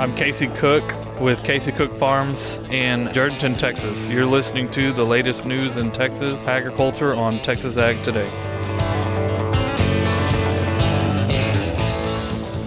[0.00, 0.82] I'm Casey Cook
[1.20, 4.08] with Casey Cook Farms in Jourdanton, Texas.
[4.08, 8.30] You're listening to the latest news in Texas agriculture on Texas Ag Today.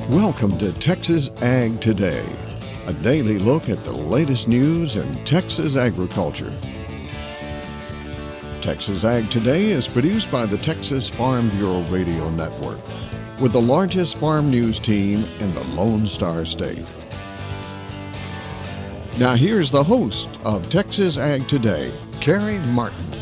[0.09, 2.23] Welcome to Texas Ag Today,
[2.85, 6.55] a daily look at the latest news in Texas agriculture.
[8.61, 12.79] Texas Ag Today is produced by the Texas Farm Bureau Radio Network
[13.39, 16.85] with the largest farm news team in the Lone Star State.
[19.17, 23.13] Now, here's the host of Texas Ag Today, Carey Martin.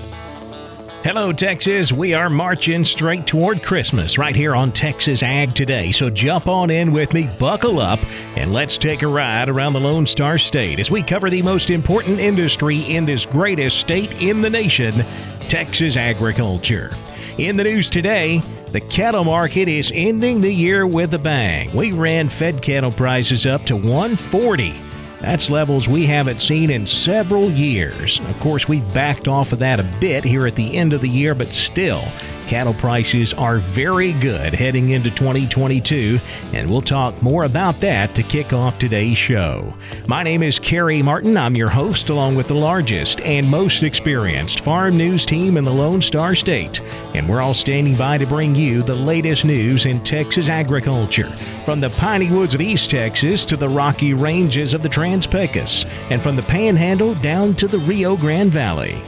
[1.04, 1.92] Hello, Texas.
[1.92, 5.92] We are marching straight toward Christmas right here on Texas Ag Today.
[5.92, 8.00] So jump on in with me, buckle up,
[8.38, 11.72] and let's take a ride around the Lone Star State as we cover the most
[11.72, 15.04] important industry in this greatest state in the nation,
[15.50, 16.96] Texas agriculture.
[17.40, 21.74] In the news today, the cattle market is ending the year with a bang.
[21.76, 24.74] We ran fed cattle prices up to 140
[25.22, 28.20] that's levels we haven't seen in several years.
[28.22, 31.08] Of course, we backed off of that a bit here at the end of the
[31.08, 32.04] year, but still,
[32.48, 36.20] cattle prices are very good heading into 2022,
[36.54, 39.74] and we'll talk more about that to kick off today's show.
[40.08, 41.38] My name is Carey Martin.
[41.38, 45.72] I'm your host, along with the largest and most experienced farm news team in the
[45.72, 46.82] Lone Star State,
[47.14, 51.30] and we're all standing by to bring you the latest news in Texas agriculture,
[51.66, 55.86] from the piney woods of East Texas to the rocky ranges of the Trans Pecos,
[56.10, 59.02] and from the Panhandle down to the Rio Grande Valley.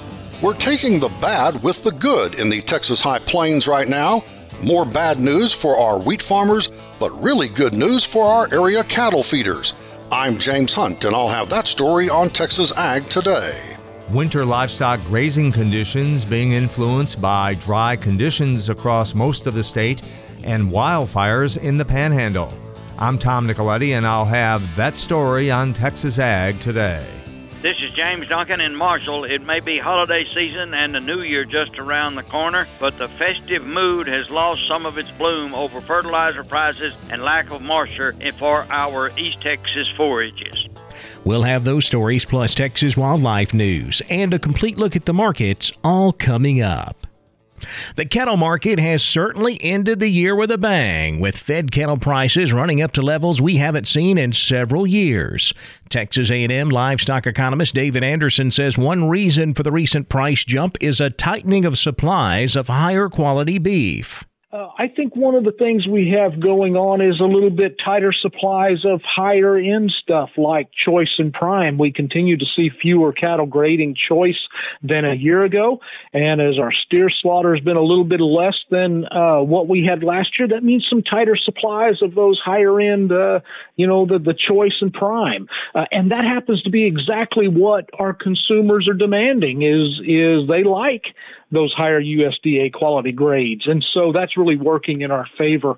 [0.44, 4.26] We're taking the bad with the good in the Texas High Plains right now.
[4.62, 6.70] More bad news for our wheat farmers,
[7.00, 9.74] but really good news for our area cattle feeders.
[10.12, 13.78] I'm James Hunt, and I'll have that story on Texas Ag today.
[14.10, 20.02] Winter livestock grazing conditions being influenced by dry conditions across most of the state
[20.44, 22.54] and wildfires in the panhandle.
[22.98, 27.23] I'm Tom Nicoletti, and I'll have that story on Texas Ag today.
[27.64, 29.24] This is James Duncan in Marshall.
[29.24, 33.08] It may be holiday season and the new year just around the corner, but the
[33.08, 38.18] festive mood has lost some of its bloom over fertilizer prices and lack of moisture
[38.38, 40.68] for our East Texas forages.
[41.24, 45.72] We'll have those stories plus Texas wildlife news and a complete look at the markets
[45.86, 47.03] all coming up.
[47.96, 52.52] The cattle market has certainly ended the year with a bang, with fed cattle prices
[52.52, 55.54] running up to levels we haven't seen in several years.
[55.90, 61.00] Texas A&M livestock economist David Anderson says one reason for the recent price jump is
[61.00, 64.26] a tightening of supplies of higher quality beef.
[64.54, 67.80] Uh, I think one of the things we have going on is a little bit
[67.84, 71.80] tighter supplies of higher end stuff like choice and prime.
[71.80, 74.38] We continue to see fewer cattle grading choice
[74.84, 75.82] than a year ago.
[76.14, 79.84] And as our steer slaughter has been a little bit less than uh, what we
[79.84, 83.40] had last year, that means some tighter supplies of those higher end, uh,
[83.76, 85.50] you know, the, the choice and prime.
[85.74, 90.64] Uh, and that happens to be exactly what our consumers are demanding is, is they
[90.64, 91.16] like
[91.54, 93.68] those higher USDA quality grades.
[93.68, 95.76] And so that's really working in our favor.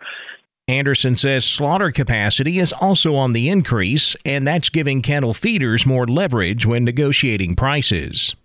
[0.67, 6.07] Anderson says slaughter capacity is also on the increase, and that's giving cattle feeders more
[6.07, 8.35] leverage when negotiating prices.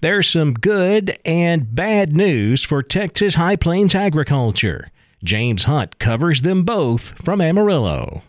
[0.00, 4.90] There's some good and bad news for Texas High Plains agriculture.
[5.24, 8.22] James Hunt covers them both from Amarillo.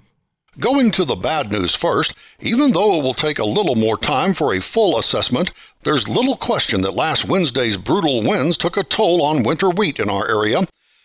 [0.59, 4.33] Going to the bad news first, even though it will take a little more time
[4.33, 5.51] for a full assessment,
[5.83, 10.09] there's little question that last Wednesday's brutal winds took a toll on winter wheat in
[10.09, 10.61] our area.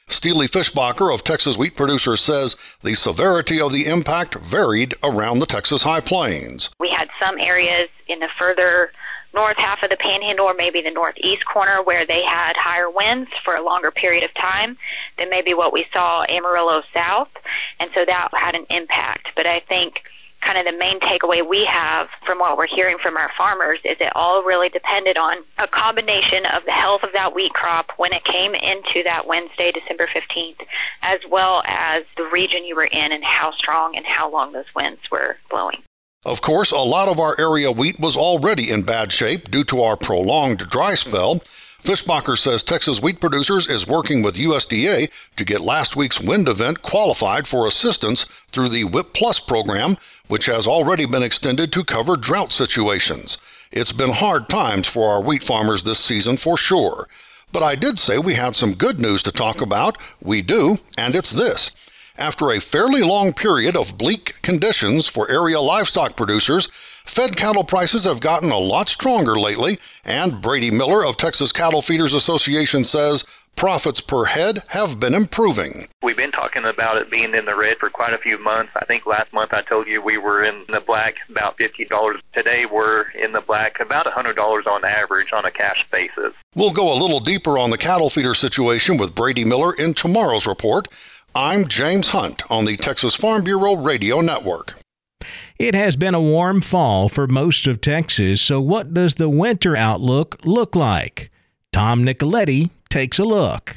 [0.09, 5.47] Steely Fishbacher of Texas Wheat Producers says the severity of the impact varied around the
[5.47, 6.71] Texas High Plains.
[6.81, 8.91] We had some areas in the further
[9.35, 13.31] north half of the panhandle or maybe the northeast corner where they had higher winds
[13.45, 14.77] for a longer period of time
[15.19, 17.33] than maybe what we saw Amarillo south.
[17.81, 19.29] And so that had an impact.
[19.37, 19.95] But I think
[20.43, 23.97] kind of the main takeaway we have from what we're hearing from our farmers is
[24.01, 28.13] it all really depended on a combination of the health of that wheat crop when
[28.13, 30.61] it came into that Wednesday, December 15th,
[31.03, 34.69] as well as the region you were in and how strong and how long those
[34.75, 35.79] winds were blowing.
[36.25, 39.83] Of course, a lot of our area wheat was already in bad shape due to
[39.83, 41.41] our prolonged dry spell.
[41.83, 46.81] Fishbacher says Texas Wheat Producers is working with USDA to get last week's wind event
[46.81, 48.23] qualified for assistance
[48.53, 49.97] through the WHIP Plus program,
[50.29, 53.39] which has already been extended to cover drought situations.
[53.73, 57.09] It's been hard times for our wheat farmers this season for sure.
[57.51, 59.99] But I did say we had some good news to talk about.
[60.23, 61.73] We do, and it's this.
[62.19, 66.67] After a fairly long period of bleak conditions for area livestock producers,
[67.07, 71.81] fed cattle prices have gotten a lot stronger lately, and Brady Miller of Texas Cattle
[71.81, 73.25] Feeders Association says
[73.57, 75.87] profits per head have been improving.
[76.03, 78.73] We've been talking about it being in the red for quite a few months.
[78.77, 82.21] I think last month I told you we were in the black about $50.
[82.35, 86.35] Today we're in the black about $100 on average on a cash basis.
[86.55, 90.47] We'll go a little deeper on the cattle feeder situation with Brady Miller in tomorrow's
[90.47, 90.89] report.
[91.35, 94.75] I'm James Hunt on the Texas Farm Bureau Radio Network.
[95.59, 99.75] It has been a warm fall for most of Texas, so what does the winter
[99.75, 101.31] outlook look like?
[101.73, 103.77] Tom Nicoletti takes a look.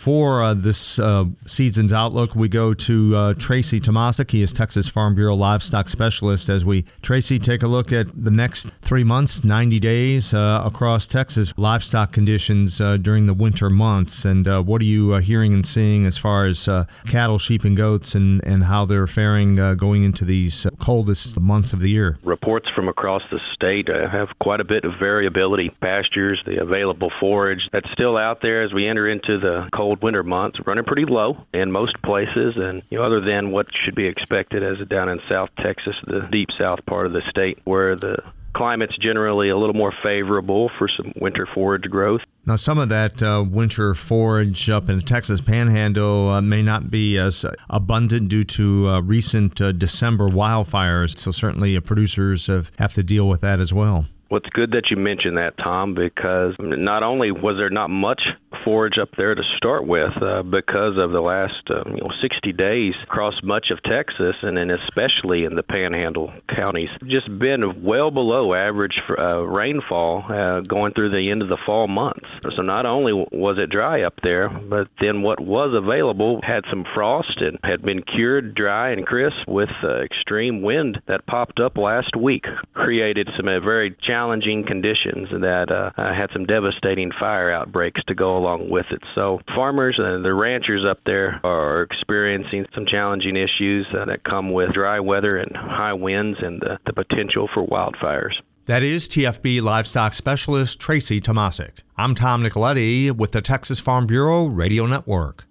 [0.00, 4.30] For uh, this uh, season's outlook, we go to uh, Tracy Tomascik.
[4.30, 6.48] He is Texas Farm Bureau livestock specialist.
[6.48, 11.06] As we, Tracy, take a look at the next three months, 90 days uh, across
[11.06, 14.24] Texas, livestock conditions uh, during the winter months.
[14.24, 16.66] And uh, what are you hearing and seeing as far as
[17.06, 21.80] cattle, sheep, and goats and, and how they're faring going into these coldest months of
[21.80, 22.18] the year?
[22.24, 25.68] Reports from across the state have quite a bit of variability.
[25.82, 30.02] Pastures, the available forage that's still out there as we enter into the cold cold
[30.02, 33.94] winter months, running pretty low in most places, and you know, other than what should
[33.94, 37.96] be expected as down in South Texas, the deep south part of the state, where
[37.96, 38.16] the
[38.52, 42.20] climate's generally a little more favorable for some winter forage growth.
[42.46, 46.90] Now, some of that uh, winter forage up in the Texas Panhandle uh, may not
[46.90, 52.70] be as abundant due to uh, recent uh, December wildfires, so certainly uh, producers have,
[52.78, 54.06] have to deal with that as well.
[54.30, 58.22] Well, it's good that you mentioned that, Tom, because not only was there not much
[58.64, 62.52] forage up there to start with, uh, because of the last uh, you know 60
[62.52, 68.12] days across much of Texas, and then especially in the Panhandle counties, just been well
[68.12, 72.26] below average for, uh, rainfall uh, going through the end of the fall months.
[72.54, 76.84] So not only was it dry up there, but then what was available had some
[76.94, 81.76] frost and had been cured dry and crisp with uh, extreme wind that popped up
[81.76, 87.10] last week, created some uh, very challenging challenging conditions that uh, uh, had some devastating
[87.18, 89.02] fire outbreaks to go along with it.
[89.14, 94.52] So farmers and the ranchers up there are experiencing some challenging issues uh, that come
[94.52, 98.34] with dry weather and high winds and the, the potential for wildfires.
[98.66, 101.78] That is TFB livestock specialist Tracy Tomascik.
[101.96, 105.44] I'm Tom Nicoletti with the Texas Farm Bureau Radio Network.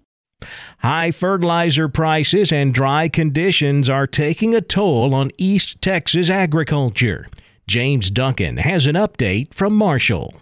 [0.78, 7.26] High fertilizer prices and dry conditions are taking a toll on East Texas agriculture.
[7.70, 10.34] James Duncan has an update from Marshall.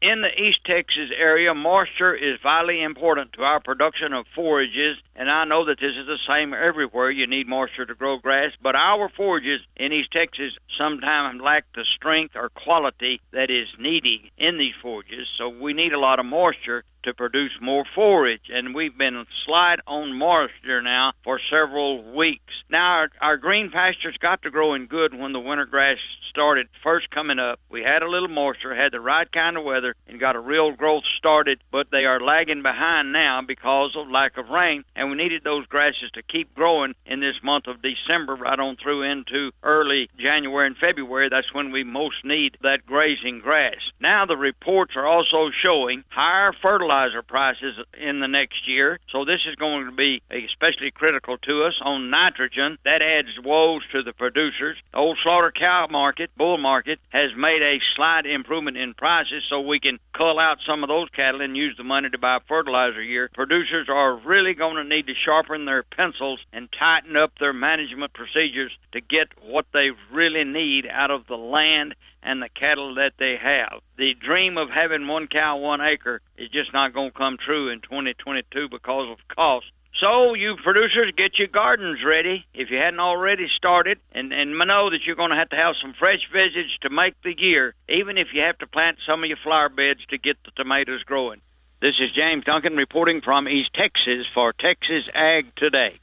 [0.00, 5.30] In the East Texas area, moisture is vitally important to our production of forages, and
[5.30, 7.10] I know that this is the same everywhere.
[7.10, 11.84] You need moisture to grow grass, but our forages in East Texas sometimes lack the
[11.94, 16.24] strength or quality that is needed in these forages, so we need a lot of
[16.24, 22.52] moisture to produce more forage, and we've been slight on moisture now for several weeks.
[22.70, 25.98] Now, our, our green pastures got to growing good when the winter grass
[26.30, 27.60] started first coming up.
[27.68, 30.72] We had a little moisture, had the right kind of weather, and got a real
[30.72, 35.16] growth started, but they are lagging behind now because of lack of rain, and we
[35.16, 39.50] needed those grasses to keep growing in this month of December right on through into
[39.62, 41.28] early January and February.
[41.28, 43.76] That's when we most need that grazing grass.
[44.00, 48.98] Now the reports are also showing higher fertilizer fertilizer prices in the next year.
[49.10, 52.78] So this is going to be especially critical to us on nitrogen.
[52.84, 54.76] That adds woes to the producers.
[54.92, 59.60] The old slaughter cow market, bull market, has made a slight improvement in prices so
[59.60, 63.02] we can cull out some of those cattle and use the money to buy fertilizer
[63.02, 63.30] year.
[63.34, 68.12] Producers are really going to need to sharpen their pencils and tighten up their management
[68.12, 73.14] procedures to get what they really need out of the land and the cattle that
[73.18, 73.80] they have.
[73.96, 77.68] The dream of having one cow, one acre is just not going to come true
[77.68, 79.66] in 2022 because of cost.
[80.00, 84.90] So, you producers, get your gardens ready if you hadn't already started, and, and know
[84.90, 88.18] that you're going to have to have some fresh visage to make the year, even
[88.18, 91.40] if you have to plant some of your flower beds to get the tomatoes growing.
[91.80, 95.98] This is James Duncan reporting from East Texas for Texas Ag Today.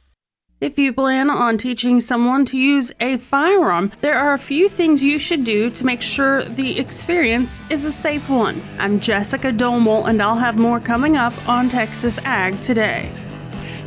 [0.62, 5.02] If you plan on teaching someone to use a firearm, there are a few things
[5.02, 8.62] you should do to make sure the experience is a safe one.
[8.78, 13.10] I'm Jessica Domel, and I'll have more coming up on Texas Ag today.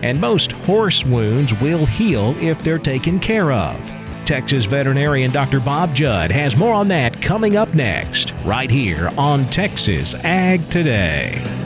[0.01, 3.79] And most horse wounds will heal if they're taken care of.
[4.25, 5.61] Texas veterinarian Dr.
[5.61, 11.62] Bob Judd has more on that coming up next, right here on Texas Ag Today.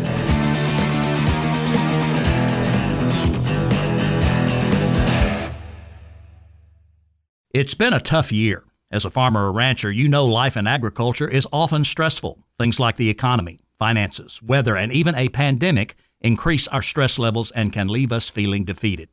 [7.59, 8.65] It's been a tough year.
[8.91, 12.45] As a farmer or rancher, you know life in agriculture is often stressful.
[12.59, 17.73] Things like the economy, finances, weather, and even a pandemic increase our stress levels and
[17.73, 19.09] can leave us feeling defeated.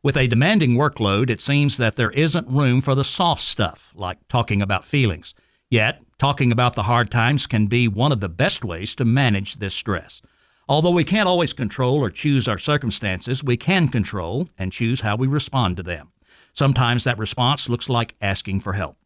[0.00, 4.18] With a demanding workload, it seems that there isn't room for the soft stuff, like
[4.28, 5.34] talking about feelings.
[5.68, 9.56] Yet, talking about the hard times can be one of the best ways to manage
[9.56, 10.22] this stress.
[10.68, 15.16] Although we can't always control or choose our circumstances, we can control and choose how
[15.16, 16.12] we respond to them.
[16.58, 18.96] Sometimes that response looks like asking for help.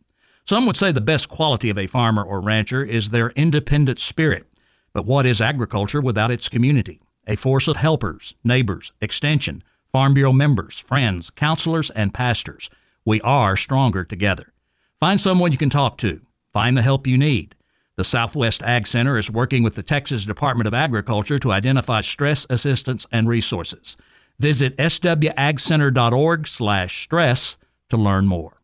[0.47, 4.47] Some would say the best quality of a farmer or rancher is their independent spirit.
[4.95, 7.03] But what is agriculture without its community?
[7.27, 12.71] A force of helpers, neighbors, extension, Farm Bureau members, friends, counselors, and pastors.
[13.05, 14.55] We are stronger together.
[14.99, 16.23] Find someone you can talk to.
[16.55, 17.55] Find the help you need.
[17.97, 22.47] The Southwest Ag Center is working with the Texas Department of Agriculture to identify stress
[22.49, 23.99] assistance and resources.
[24.43, 27.57] Visit swagcenter.org slash stress
[27.91, 28.61] to learn more.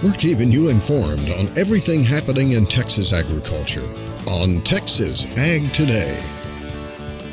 [0.00, 3.92] We're keeping you informed on everything happening in Texas agriculture
[4.28, 6.22] on Texas Ag Today.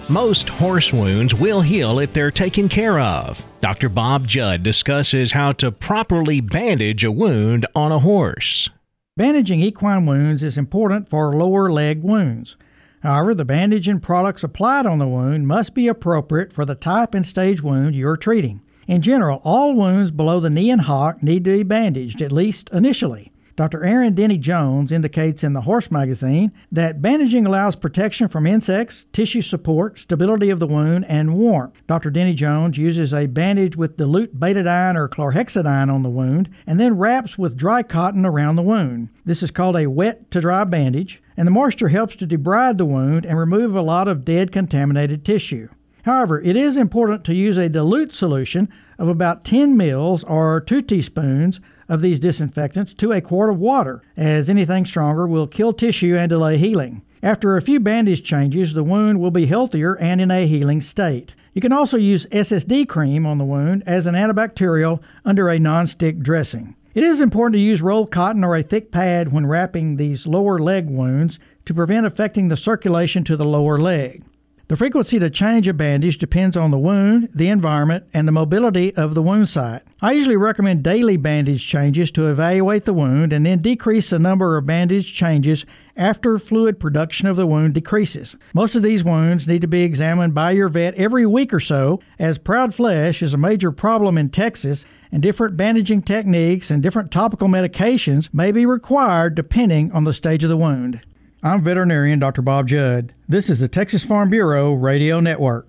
[0.10, 3.46] Most horse wounds will heal if they're taken care of.
[3.62, 3.88] Dr.
[3.88, 8.68] Bob Judd discusses how to properly bandage a wound on a horse.
[9.16, 12.58] Bandaging equine wounds is important for lower leg wounds.
[13.02, 17.14] However, the bandage and products applied on the wound must be appropriate for the type
[17.14, 18.62] and stage wound you're treating.
[18.88, 22.70] In general, all wounds below the knee and hock need to be bandaged, at least
[22.72, 23.32] initially.
[23.60, 23.84] Dr.
[23.84, 29.42] Aaron Denny Jones indicates in the Horse magazine that bandaging allows protection from insects, tissue
[29.42, 31.74] support, stability of the wound, and warmth.
[31.86, 32.10] Dr.
[32.10, 36.98] Denny Jones uses a bandage with dilute betadine or chlorhexidine on the wound and then
[36.98, 39.10] wraps with dry cotton around the wound.
[39.26, 42.86] This is called a wet to dry bandage, and the moisture helps to debride the
[42.86, 45.68] wound and remove a lot of dead contaminated tissue.
[46.04, 50.82] However, it is important to use a dilute solution of about 10 mils or 2
[50.82, 56.16] teaspoons of these disinfectants to a quart of water, as anything stronger will kill tissue
[56.16, 57.02] and delay healing.
[57.22, 61.36] After a few bandage changes, the wound will be healthier and in a healing state.
[61.54, 66.22] You can also use SSD cream on the wound as an antibacterial under a nonstick
[66.22, 66.76] dressing.
[66.94, 70.60] It is important to use rolled cotton or a thick pad when wrapping these lower
[70.60, 74.24] leg wounds to prevent affecting the circulation to the lower leg.
[74.70, 78.96] The frequency to change a bandage depends on the wound, the environment, and the mobility
[78.96, 79.82] of the wound site.
[80.00, 84.58] I usually recommend daily bandage changes to evaluate the wound and then decrease the number
[84.58, 85.66] of bandage changes
[85.98, 88.36] after fluid production of the wound decreases.
[88.54, 92.00] Most of these wounds need to be examined by your vet every week or so,
[92.20, 97.10] as proud flesh is a major problem in Texas, and different bandaging techniques and different
[97.10, 101.02] topical medications may be required depending on the stage of the wound.
[101.42, 102.42] I'm veterinarian Dr.
[102.42, 103.14] Bob Judd.
[103.28, 105.68] This is the Texas Farm Bureau Radio Network.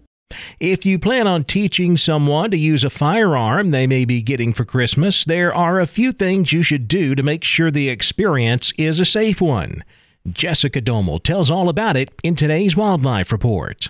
[0.58, 4.64] If you plan on teaching someone to use a firearm they may be getting for
[4.64, 8.98] Christmas, there are a few things you should do to make sure the experience is
[8.98, 9.84] a safe one.
[10.28, 13.88] Jessica Domel tells all about it in today's Wildlife Report.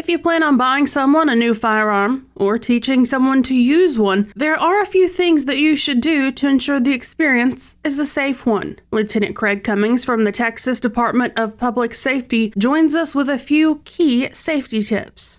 [0.00, 4.32] If you plan on buying someone a new firearm or teaching someone to use one,
[4.34, 8.06] there are a few things that you should do to ensure the experience is a
[8.06, 8.78] safe one.
[8.92, 13.82] Lieutenant Craig Cummings from the Texas Department of Public Safety joins us with a few
[13.84, 15.38] key safety tips.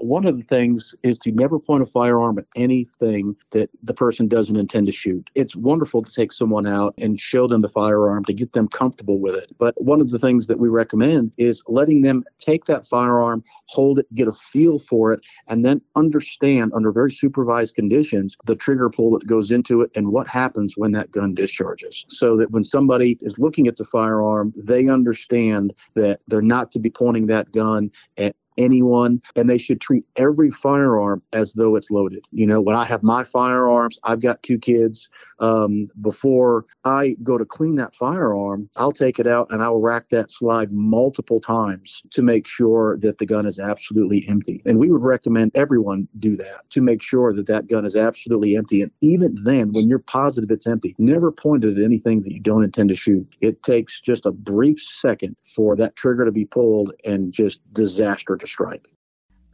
[0.00, 4.28] One of the things is to never point a firearm at anything that the person
[4.28, 5.28] doesn't intend to shoot.
[5.34, 9.18] It's wonderful to take someone out and show them the firearm to get them comfortable
[9.18, 9.52] with it.
[9.58, 13.98] But one of the things that we recommend is letting them take that firearm, hold
[13.98, 18.90] it, get a feel for it, and then understand under very supervised conditions the trigger
[18.90, 22.04] pull that goes into it and what happens when that gun discharges.
[22.08, 26.78] So that when somebody is looking at the firearm, they understand that they're not to
[26.78, 31.90] be pointing that gun at anyone, and they should treat every firearm as though it's
[31.90, 32.26] loaded.
[32.32, 35.08] You know, when I have my firearms, I've got two kids.
[35.38, 40.08] Um, before I go to clean that firearm, I'll take it out and I'll rack
[40.10, 44.62] that slide multiple times to make sure that the gun is absolutely empty.
[44.66, 48.56] And we would recommend everyone do that to make sure that that gun is absolutely
[48.56, 48.82] empty.
[48.82, 52.40] And even then, when you're positive it's empty, never point it at anything that you
[52.40, 53.26] don't intend to shoot.
[53.40, 58.36] It takes just a brief second for that trigger to be pulled and just disaster
[58.36, 58.88] to strike.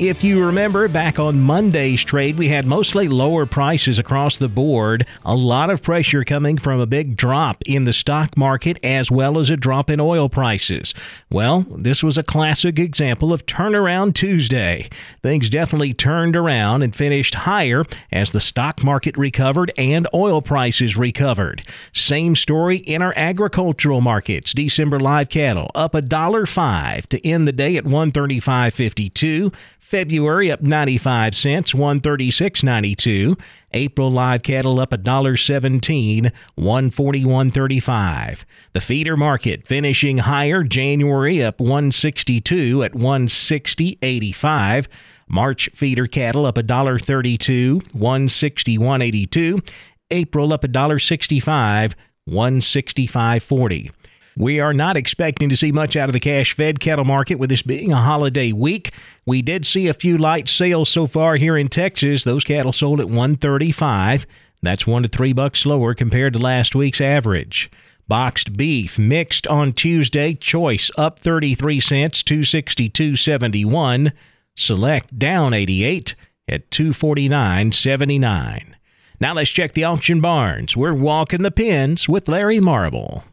[0.00, 5.06] If you remember back on Monday's trade, we had mostly lower prices across the board.
[5.26, 9.38] A lot of pressure coming from a big drop in the stock market as well
[9.38, 10.94] as a drop in oil prices.
[11.30, 14.88] Well, this was a classic example of turnaround Tuesday.
[15.22, 20.96] Things definitely turned around and finished higher as the stock market recovered and oil prices
[20.96, 21.62] recovered.
[21.92, 24.54] Same story in our agricultural markets.
[24.54, 29.52] December live cattle up a dollar five to end the day at 135.52.
[29.90, 33.36] February up 95 cents, 136.92.
[33.72, 38.44] April live cattle up $1.17, 141.35.
[38.72, 44.86] The feeder market finishing higher, January up 162 at 160.85.
[45.26, 49.68] March feeder cattle up $1.32, 161.82.
[50.12, 51.94] April up $1.65,
[52.28, 53.90] 165.40.
[54.36, 57.50] We are not expecting to see much out of the cash fed cattle market with
[57.50, 58.92] this being a holiday week.
[59.26, 62.24] We did see a few light sales so far here in Texas.
[62.24, 64.26] Those cattle sold at 135.
[64.62, 67.70] That's 1 to 3 bucks lower compared to last week's average.
[68.08, 74.12] Boxed beef mixed on Tuesday, choice up 33 cents, 262.71.
[74.56, 76.14] Select down 88
[76.48, 78.74] at 249.79.
[79.20, 80.76] Now let's check the auction barns.
[80.76, 83.24] We're walking the pins with Larry Marble.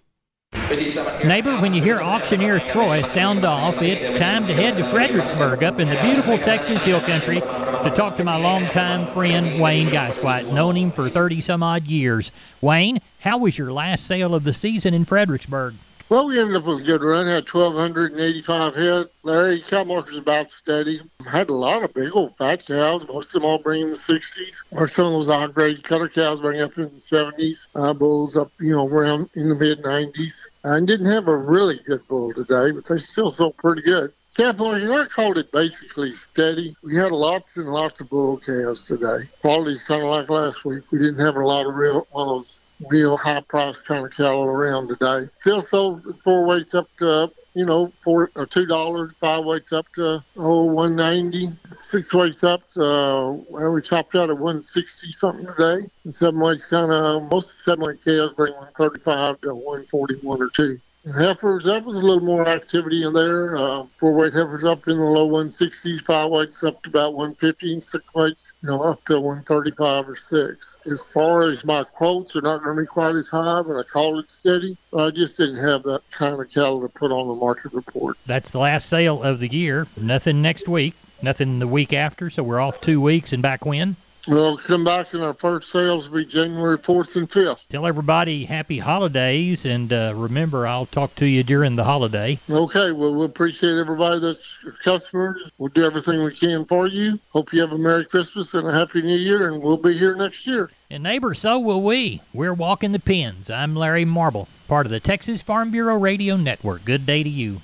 [1.23, 5.79] Neighbor, when you hear auctioneer Troy sound off, it's time to head to Fredericksburg up
[5.79, 10.75] in the beautiful Texas Hill Country to talk to my longtime friend Wayne Geiswhite, known
[10.75, 12.31] him for 30 some odd years.
[12.61, 15.75] Wayne, how was your last sale of the season in Fredericksburg?
[16.09, 17.27] Well, we ended up with a good run.
[17.27, 19.09] Had 1,285 head.
[19.23, 21.01] Larry, cow market's about steady.
[21.29, 23.05] Had a lot of big old fat cows.
[23.09, 24.63] Most of them all bring in the 60s.
[24.71, 27.67] Or some of those high grade cutter cows bring up in the 70s.
[27.75, 30.45] Uh, bulls up, you know, around in the mid 90s.
[30.63, 34.13] I didn't have a really good bull today, but they still sold pretty good.
[34.37, 36.75] Calf market, I called it basically steady.
[36.83, 39.27] We had lots and lots of bull calves today.
[39.41, 40.83] Quality's kind of like last week.
[40.91, 42.56] We didn't have a lot of real one of those
[42.89, 45.29] real high price kind of cattle around today.
[45.35, 49.85] Still sold four weights up to you know four or two dollars, five weights up
[49.95, 51.49] to oh one ninety,
[51.81, 56.39] six weights up to uh, we topped out at one sixty something today, and seven
[56.39, 60.41] weights kind of most seven weight calves bring one thirty five to one forty one
[60.41, 60.79] or two.
[61.13, 63.55] Heifers, that was a little more activity in there.
[63.55, 67.79] Uh, four weight heifers up in the low 160s, five weights up to about 150,
[67.81, 70.77] six weights, you know, up to 135 or six.
[70.85, 73.83] As far as my quotes are not going to be quite as high, but I
[73.83, 74.77] called it steady.
[74.95, 78.17] I just didn't have that kind of cattle to put on the market report.
[78.25, 79.87] That's the last sale of the year.
[79.95, 83.95] Nothing next week, nothing the week after, so we're off two weeks and back when?
[84.27, 87.67] We'll come back and our first sales will be January 4th and 5th.
[87.69, 92.37] Tell everybody happy holidays, and uh, remember, I'll talk to you during the holiday.
[92.49, 95.51] Okay, well, we appreciate everybody that's customers.
[95.57, 97.19] We'll do everything we can for you.
[97.29, 100.15] Hope you have a Merry Christmas and a Happy New Year, and we'll be here
[100.15, 100.69] next year.
[100.89, 102.21] And neighbor, so will we.
[102.33, 103.49] We're walking the pins.
[103.49, 106.83] I'm Larry Marble, part of the Texas Farm Bureau Radio Network.
[106.83, 107.61] Good day to you.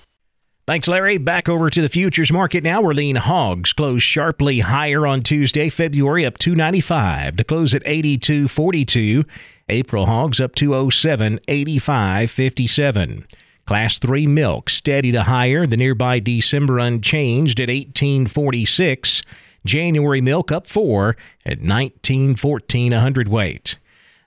[0.66, 1.18] Thanks, Larry.
[1.18, 2.82] Back over to the futures market now.
[2.82, 9.26] We're lean hogs closed sharply higher on Tuesday, February up 295 to close at 82.42.
[9.68, 13.26] April hogs up 207, 85.57.
[13.66, 15.66] Class 3 milk steady to higher.
[15.66, 19.22] The nearby December unchanged at 18.46.
[19.66, 23.78] January milk up 4 at 19.14 a hundredweight.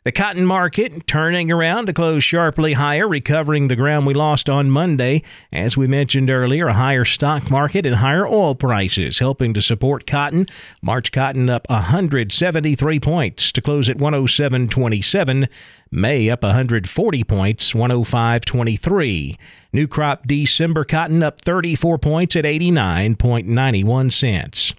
[0.06, 4.70] The cotton market turning around to close sharply higher, recovering the ground we lost on
[4.70, 5.24] Monday.
[5.50, 10.06] As we mentioned earlier, a higher stock market and higher oil prices helping to support
[10.06, 10.46] cotton.
[10.80, 15.48] March cotton up 173 points to close at 107.27.
[15.90, 19.36] May up 140 points, 105.23.
[19.72, 24.72] New crop December cotton up 34 points at 89.91 cents.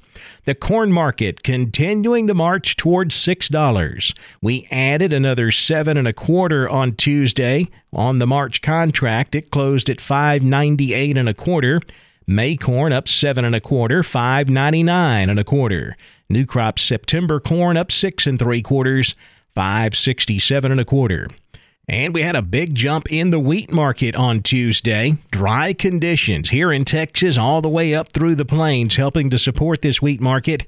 [0.45, 4.13] The corn market continuing to march towards six dollars.
[4.41, 7.67] We added another seven and a quarter on Tuesday.
[7.93, 11.81] On the March contract, it closed at five ninety eight and a quarter.
[12.25, 15.95] May corn up seven and a quarter, five ninety nine and a quarter.
[16.29, 19.15] New crop September corn up six and three quarters,
[19.55, 21.27] five sixty seven and a quarter.
[21.89, 25.13] And we had a big jump in the wheat market on Tuesday.
[25.31, 29.81] Dry conditions here in Texas, all the way up through the plains, helping to support
[29.81, 30.65] this wheat market.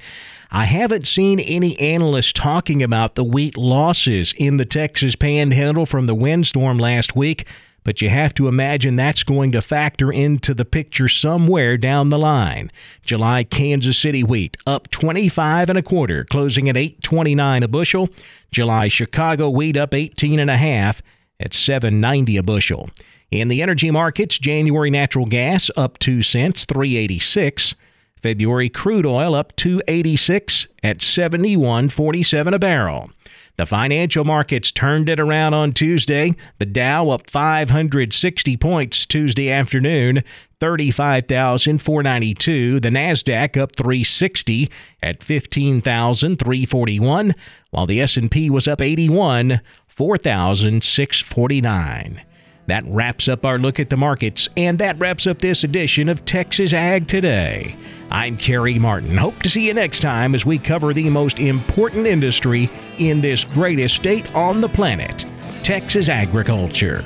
[0.49, 6.05] I haven't seen any analysts talking about the wheat losses in the Texas panhandle from
[6.05, 7.45] the windstorm last week,
[7.89, 12.19] but you have to imagine that's going to factor into the picture somewhere down the
[12.19, 12.71] line.
[13.01, 18.07] July Kansas City wheat up 25 and a quarter, closing at 8.29 a bushel.
[18.51, 21.01] July Chicago wheat up 18 and a half
[21.39, 22.91] at 7.90 a bushel.
[23.31, 27.73] In the energy markets, January natural gas up 2 cents, 386.
[28.21, 33.09] February crude oil up 286 at 71.47 a barrel.
[33.59, 36.33] The financial markets turned it around on Tuesday.
[36.59, 40.23] The Dow up 560 points Tuesday afternoon,
[40.61, 42.79] 35,492.
[42.79, 44.71] The Nasdaq up 360
[45.03, 47.35] at 15,341,
[47.71, 52.21] while the S&P was up 81, 4,649.
[52.69, 56.23] That wraps up our look at the markets, and that wraps up this edition of
[56.23, 57.75] Texas Ag Today.
[58.11, 59.17] I'm Carey Martin.
[59.17, 63.43] Hope to see you next time as we cover the most important industry in this
[63.43, 65.25] greatest state on the planet
[65.63, 67.03] Texas agriculture.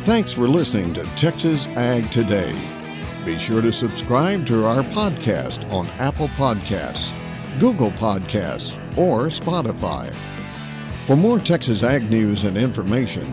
[0.00, 2.52] Thanks for listening to Texas Ag Today.
[3.24, 7.12] Be sure to subscribe to our podcast on Apple Podcasts,
[7.60, 10.12] Google Podcasts, or Spotify.
[11.06, 13.32] For more Texas Ag news and information,